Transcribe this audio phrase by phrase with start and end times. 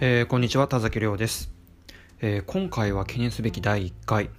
[0.00, 1.50] えー、こんにちは田崎亮です、
[2.20, 4.30] えー、今回は記念すべき第1回、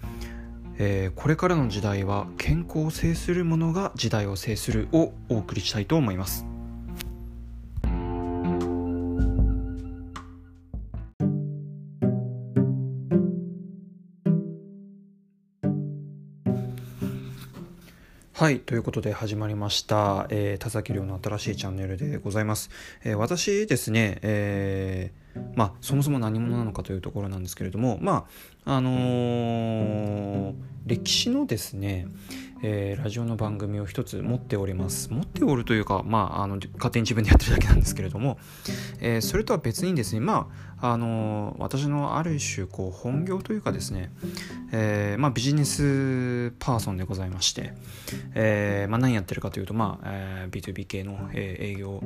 [0.78, 6.46] えー、これからの時代は健康を制するものが時代を制するをお送りしたいと思います。
[18.40, 22.70] はい、ということで始まりました、えー、田崎亮の新しいチャンネルでございます。
[23.04, 28.28] えー、私ですね、えー、まあ、そもそも何者なのかというところなんですけれども、ま
[28.66, 30.54] あ、あのー、
[30.86, 32.08] 歴史のですね、
[32.62, 35.12] えー、ラジオの番組を一つ持っております。
[35.12, 38.38] 持っておるというか、まあ、あの勝手に自分でやってるだけなんですけれども、
[39.00, 44.12] えー、それとは別にですねまああの私のある種こう本業というかですね、
[44.72, 47.74] えーまあ、ビジネスパーソンでございまして、
[48.34, 52.02] えーまあ、何やってるかというと、まあえー、B2B 系の、えー、営業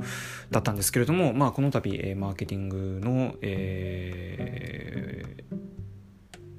[0.49, 5.43] だったんですけれども、まあ、この度、えー、マーケティングの、えー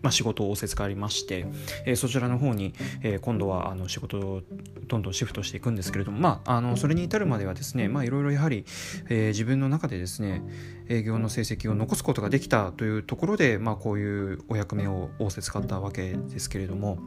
[0.04, 1.46] まあ、仕事を仰せつかりまして、
[1.86, 4.42] えー、そちらの方に、えー、今度はあの仕事を
[4.86, 8.66] どんどんシフトしていくんですけれども、まあ、あのそれに至るまではですね、いろいろやはり、
[9.08, 10.42] えー、自分の中でですね
[10.90, 16.98] 営業の成績を残すことができたというところで、まあ、こういうお役目を仰せつかったわけですけれども。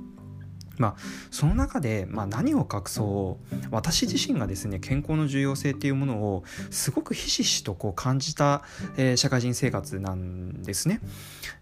[0.77, 0.95] まあ、
[1.31, 8.63] その中で、まあ、何を隠そう私自身がですね健康の重要性っていうものをすごくひしひしとこう感じた、
[8.97, 11.01] えー、社会人生活なんですね。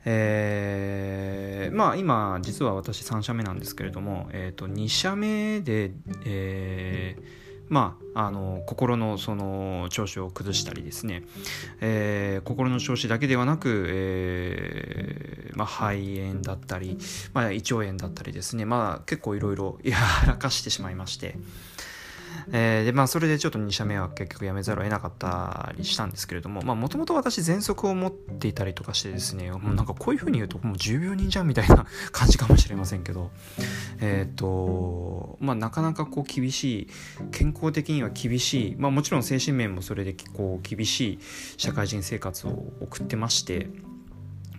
[0.06, 5.92] えー、まあ今実は私3社目なんですけれども、えー、と2社目で、
[6.26, 11.24] えーまあ、あの心のその調子を崩したりですね、
[11.82, 16.98] えー、心の調子だけではなく、えーまあ、肺炎だったり、
[17.34, 21.36] まあ、胃腸炎だったりですね、まあ、結構いろいろやらかしてしまいまして、
[22.52, 33.32] えー、でまあそれでちょっと2社目は結局やめざるを得なかったりしたんですけれどももともと私喘息を持っていたりとかしてですねもうなんかこういうふうに言うともう重病人じゃんみたいな 感じかもしれませんけど
[34.00, 36.88] えっ、ー、とまあなかなかこう厳しい
[37.32, 41.20] 健康的には厳しいまあもちろん精神面もそれでこう厳しい
[41.58, 43.70] 社会人生活を送ってまして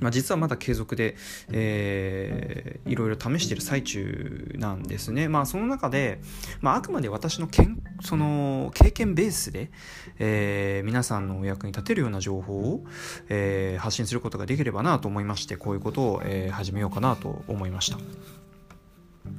[0.01, 1.17] まあ、実はまだ継続で、
[1.51, 5.29] えー、いろいろ試してる最中なんですね。
[5.29, 6.21] まあ、その中で、
[6.61, 9.71] まあ、あくまで私のけんその経験ベースで、
[10.19, 12.84] えー、皆さんのお役に立てるような情報を、
[13.29, 17.99] えー、発信することができればなと思いましてこういうことを、えー、始めようかなと思いました。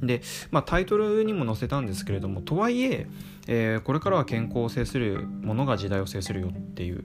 [0.02, 3.06] で、まあ、タイトルにも載せたんですけれどもとはいえ
[3.46, 7.04] えー、これからは健康を制するものが時代を制するよっていう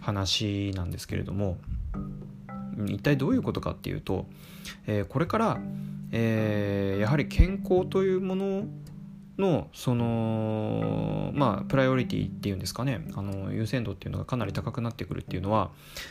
[0.00, 1.58] 話なんですけれども
[2.86, 4.26] 一体どういうことかっていうと、
[4.86, 5.60] えー、これから、
[6.12, 8.64] えー、やはり健康というもの
[9.38, 13.06] のそのまあプライオリティっていうんですかね。
[13.14, 15.70] あの優先度っていうのがかなり高くなってくるっていうのは、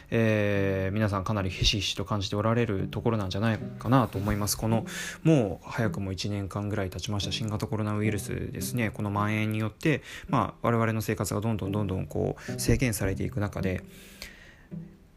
[0.10, 4.58] えー、皆さんかなりひしひしと感じておられるところなんじゃないかなと思います。
[4.58, 4.86] この
[5.24, 7.32] もう早くも1年間ぐらい経ちました。
[7.32, 8.90] 新型コロナウイルスですね。
[8.90, 13.84] この蔓延によって、まあ、我々の生活がどんどんどんどんこう制限されていく中で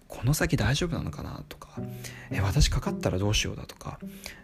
[0.09, 1.69] この先大丈夫なのかなとか、
[2.31, 3.99] え私かかったらどうしようだとか、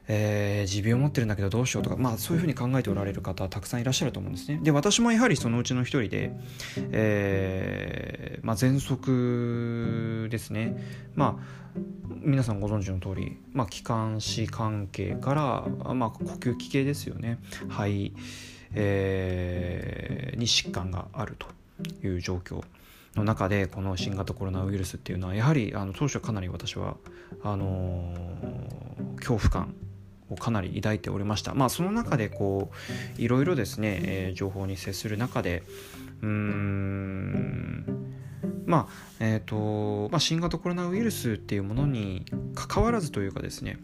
[0.09, 4.59] えー、持病を持ってるんだけどどうしようとか、まあ、そういうふうに考えておられる方たくさんいらっしゃると思うんですね。
[4.63, 6.33] で私もやはりそのうちの一人で、
[6.93, 10.77] えーまあ、喘息ですね。
[11.15, 11.71] まあ
[12.23, 17.39] 皆さんご存知の通り、まあ、気管支関係から、まあ、呼吸器系ですよね
[17.69, 18.13] 肺、
[18.75, 21.47] えー、に疾患があると
[22.07, 22.63] いう状況
[23.17, 26.97] の中でこの新型コロナウイルスっていうのはやはりあの当初かなり私は
[27.43, 29.75] あのー、恐怖感
[30.31, 31.55] をかなり抱いておりました。
[31.55, 32.71] まあその中でこ
[33.19, 35.65] ういろいろですね、えー、情報に接する中で
[36.23, 38.11] うーん
[38.67, 43.79] まあえーとまあ、新型コロナウイルスっていうものにかかわらずというかですね、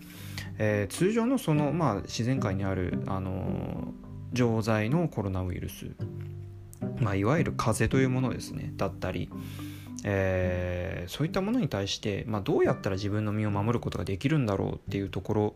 [0.58, 3.92] えー、通常のその、まあ、自然界にある、あの
[4.32, 5.86] 錠剤のコロナウイルス
[7.00, 9.30] まあ、いわゆる風というものですねだったり、
[10.04, 15.54] えー、そういったものに対して、まあ、どうやったら自分の身を守ることができるんだろうっていうところ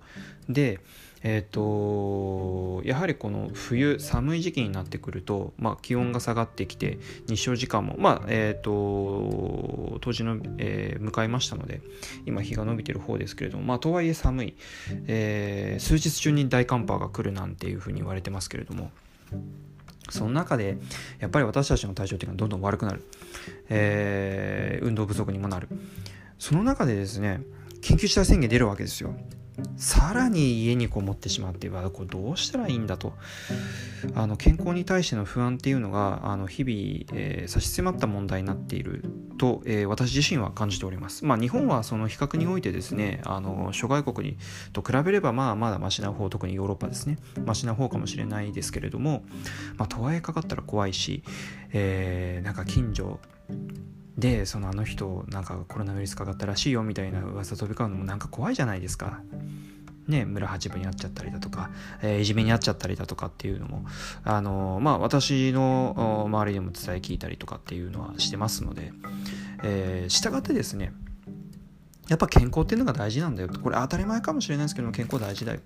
[0.49, 0.81] で、
[1.23, 11.81] えーと、やはりこの冬寒い時期になってくると、まあ、気温が下がってきて日照時間も、まあえーと、当時の、えー、迎えましたので
[12.27, 14.55] 今日が伸びてる方ですけれども、まあ、とはいえ寒い、
[15.07, 18.91] えー、数日中に大寒波が来るなんていうふうに言われてますけれども。
[20.11, 20.79] その中で
[21.19, 23.03] やっぱり私たちの体調っていうのはどんどん悪くなる、
[23.69, 25.69] えー、運動不足にもなる。
[26.39, 27.43] その中でですね
[27.83, 29.15] 緊急事態宣言出るわけですよ。
[29.77, 33.15] さらに家にこもってしまってはこれどうしたらいいんだと
[34.15, 39.05] あの健康に対しての不安っていうのがあの日々、えー、差し迫った問題になっている
[39.39, 41.25] と、えー、私自身は感じております。
[41.25, 44.37] まあ、日本はその比較においてですねあの諸外国に
[44.73, 49.25] と比べればまあまだマシな方特にヨーロッパですねマシな方かもしれないですけれども、
[49.77, 51.23] まあ、とはいえかかったら怖いし、
[51.73, 53.19] えー、なんか近所
[54.21, 59.21] でそのあの人なんかコロナウイルスかかったらしいよみたいな噂飛び交うのもなんか怖いじゃないですか。
[60.09, 61.71] ね、村八分にあっちゃったりだとか、
[62.03, 63.85] えー、いじめにあっちゃったりだとかっていうのも、
[64.25, 68.93] あのー、まあ、私の周りでも伝え聞いたりとかっていうのはしてますので、
[69.63, 70.93] えー、従ってですね
[72.09, 75.61] やっぱ健康っていうのが大事なんだよこれ当たり前かもしれないですけども健康大事だよ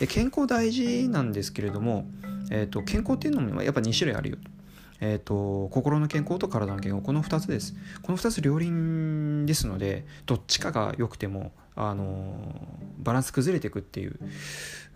[0.00, 2.06] で健康大事なんですけれども、
[2.50, 4.55] えーと、健康っていうのもやっぱ2種類あるよと
[5.00, 12.54] えーと、心の健康と体の健康この2つですこの2つ両輪ですのでどっちかが良くてもあの
[12.98, 14.18] バランス崩れていくっていう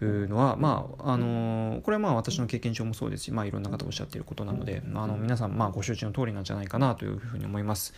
[0.00, 7.92] のはまああのこれはまあ私の経験上もそうですし、まあ、いろんな方おっしゃっていることなのであの皆さんまあご承知の通りなんじゃないかなというふうに思います。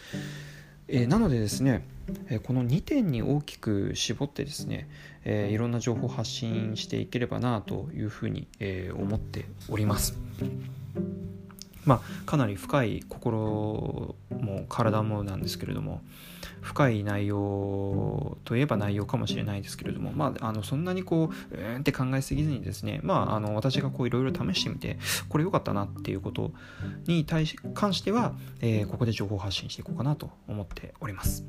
[0.89, 1.87] えー、なのでですね、
[2.29, 4.89] えー、この2点に大きく絞ってですね、
[5.25, 10.19] えー、いろんな情報を発信していければなというふうに、え思っております。
[11.85, 16.01] まあ、かなり深い心も体もなんですけれども
[16.61, 24.99] 深い内容といえば内容かもしれないですけれども、まあ、あのそんなにこううーんって考えすぎずにですね、まあ、あの私がいろいろ試してみて
[25.29, 26.53] これ良かったなっていうこと
[27.07, 31.45] に対し関しては、えー、ここで情報発信していこうかなと思っております。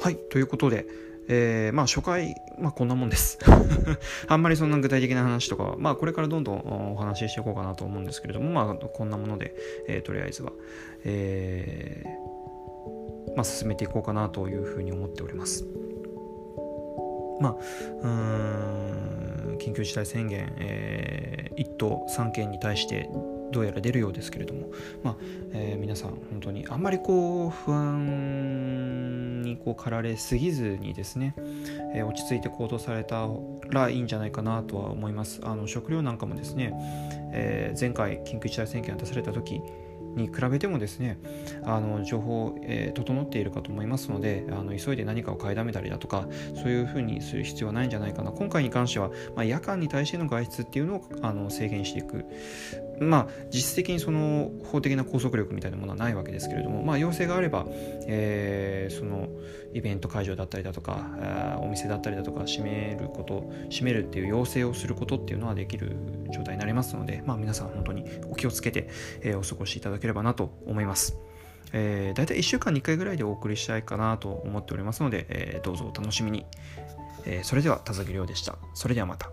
[0.00, 0.86] はい、ということで、
[1.28, 3.38] えー、まあ初回、まあこんなもんです。
[4.28, 9.54] あんまりそんな具体的な話とかは、まあこれからどんどんお話ししていこうかなと思うんですけれども、まあこんなもので、
[9.88, 10.52] えー、とりあえずは、
[11.04, 15.66] えー、まあ進めていこうかなというふうに思っております。
[17.40, 17.56] まあ、
[18.02, 18.08] う
[19.52, 23.10] ん、緊急事態宣言、えー、1都3県に対して
[23.50, 24.70] どうやら出るようですけれども、
[25.02, 25.16] まあ
[25.52, 31.34] えー、皆さん本当にあんまりこう不安にこう駆られすぎずにですね、
[31.94, 33.28] えー、落ち着いて行動された
[33.70, 35.40] らいいんじゃないかなとは思います。
[35.42, 36.72] あの食料なんかもですね、
[37.32, 39.60] えー、前回緊急事態宣言が出された時
[40.16, 41.18] に比べてもですね
[41.64, 48.32] あの情報、えー、整っているかと思いますのであの急いで何かを買いだめたりだとかそういうふうにする必要はないんじゃないかな。
[48.32, 52.24] 今回に関しては、まあ、夜間に対しての外出っていうのをあの制限していく。
[53.00, 57.66] まあ実質的にその法的な拘束力みたいなものはないわけですけれども、まあ、要請があれば、
[58.06, 59.28] えー、その
[59.72, 65.96] イベント会場だったりだとかお店だったりだとか閉めること閉めるっていう要請をすることっていうのはできる
[66.30, 68.88] 状態になりますので、まあ、皆さん本当にお気をつけて、
[69.22, 71.16] えー、お過ごしいただただければなと思います。
[71.72, 76.46] えー、大体1週間に1回ぐらいでお送りしたいかなと思っておりますので、えー、どうぞお楽しみに。
[77.26, 78.56] えー、それでは田崎亮でした。
[78.74, 79.30] それではまた。